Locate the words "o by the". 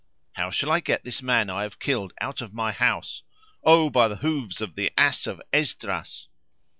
3.63-4.15